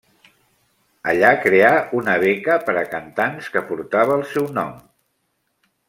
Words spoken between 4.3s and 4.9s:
seu nom.